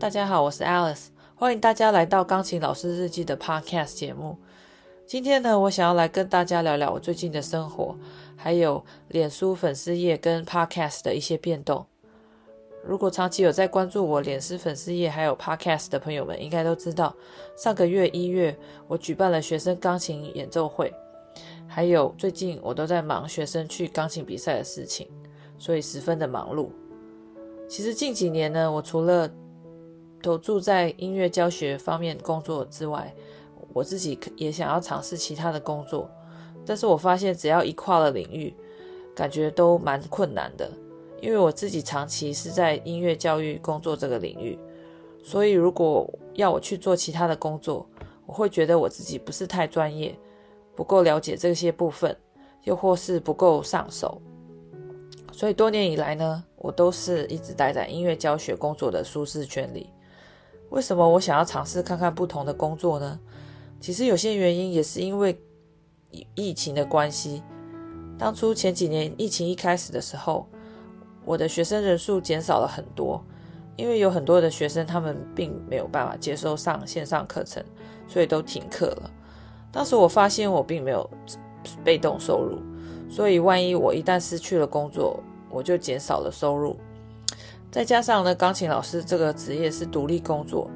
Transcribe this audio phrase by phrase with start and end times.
[0.00, 4.38] 大家好，我是 Alice，欢迎大家来到钢琴老师日记的 Podcast 节目。
[5.04, 7.96] 今天呢，我想要来跟大家聊聊我最近的生活，
[8.36, 11.84] 还有脸书粉丝页跟 Podcast 的一些变动。
[12.84, 17.12] 如果长期有在关注我脸书粉丝页还有 Podcast 的朋友们，应该都知道，
[17.56, 18.56] 上个月一月
[18.86, 20.94] 我举办了学生钢琴演奏会，
[21.66, 25.08] 还有最近我都在忙学生去钢琴比赛的事情，
[25.58, 26.68] 所以十分的忙碌。
[27.68, 29.28] 其实近几年呢，我除了
[30.22, 33.14] 投注在音乐教学方面工作之外，
[33.72, 36.10] 我自己也想要尝试其他的工作，
[36.66, 38.54] 但是我发现只要一跨了领域，
[39.14, 40.70] 感觉都蛮困难的。
[41.20, 44.58] 因为我自己长期是在音乐教育工作这个领域，
[45.22, 47.84] 所以如果要我去做其他的工作，
[48.24, 50.16] 我会觉得我自己不是太专业，
[50.76, 52.16] 不够了解这些部分，
[52.62, 54.22] 又或是不够上手。
[55.32, 59.90] 所以多年以来呢，我都是一直待在音乐教学工作的舒适圈里。
[60.70, 63.18] 为什么我想要尝试看看不同的工作呢？
[63.80, 65.40] 其实有些原因也是因为
[66.34, 67.42] 疫情的关系。
[68.18, 70.46] 当初前几年疫情一开始的时候，
[71.24, 73.24] 我的学生人数减少了很多，
[73.76, 77.62] 因为有很多的学生他们并没有办法接受上线上课程，
[78.08, 79.10] 所以都停课了。
[79.70, 81.08] 当时我发现我并没有
[81.84, 82.58] 被动收入，
[83.08, 86.76] 所以万一我一旦失去了工作，我就减少了收入，
[87.70, 90.70] 再加上呢，钢琴老师这个职业是独立工作，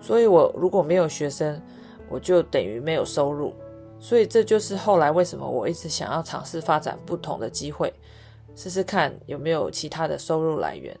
[0.00, 1.60] 所以我如果没有学生，
[2.08, 3.54] 我就等于没有收入。
[4.00, 7.92] 所以这就是后来为什么我一直想要尝试发展不同的机会，
[8.56, 10.98] 试试看有没有其他的收入来源。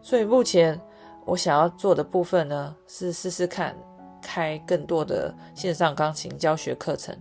[0.00, 0.80] 所以目前
[1.24, 3.76] 我想要做的部分呢，是试试看
[4.22, 7.16] 开更多的线上钢琴教学课程。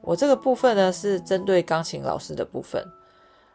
[0.00, 2.82] 我这个部分呢，是针对钢琴老师的部分。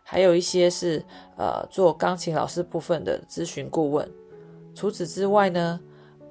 [0.04, 1.04] 还有一些是
[1.38, 4.10] 呃做钢琴老师部分的咨询顾问。
[4.74, 5.80] 除此之外呢，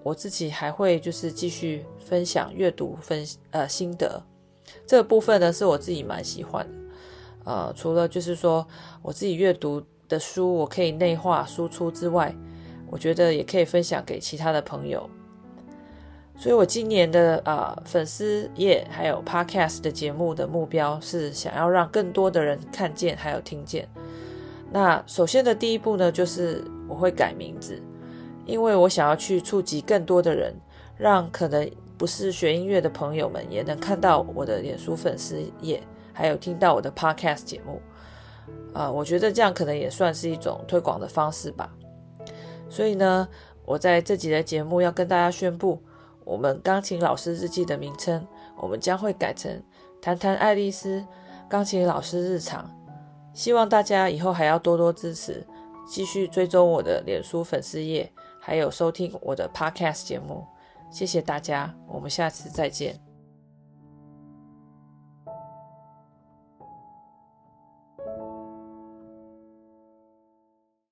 [0.03, 4.23] 我自己还会就是继续分享阅读分呃心得。
[4.87, 6.79] 这个部分呢是我自己蛮喜欢的。
[7.45, 8.67] 呃，除了就是说
[9.03, 12.35] 我自己阅读的书我可以内化输出之外，
[12.89, 15.09] 我觉得也可以分享给其他的朋友。
[16.41, 23.87] 所以，我今年的啊、粉丝页还有 Podcast 的节目的目标是想要让更多的人看见还有听见。
[24.73, 27.79] 那首先的第一步呢，就是我会改名字，
[28.47, 30.55] 因为我想要去触及更多的人，
[30.97, 37.83] 让可能不是学音乐的朋友们也能看到我的脸书粉丝页，还有听到我的 Podcast 节目。
[38.73, 41.71] 啊、我觉得这样可能也算是一种推广的方式吧。
[42.71, 43.29] 所以呢，
[43.67, 45.79] 我在这集的节目要跟大家宣布。
[46.31, 48.25] 我们钢琴老师日记的名称，
[48.57, 49.61] 我们将会改成
[50.01, 51.05] 谈谈爱丽丝
[51.49, 52.71] 钢琴老师日常。
[53.35, 55.45] 希望大家以后还要多多支持，
[55.89, 60.47] 继续追踪我的脸书粉丝页，还有收听我的 Podcast 节目。
[60.89, 63.01] 谢谢大家，我们下次再见。